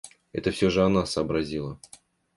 Это 0.31 0.49
всё 0.49 0.71
же 0.71 0.83
она 0.83 1.05
сообразила. 1.05 1.79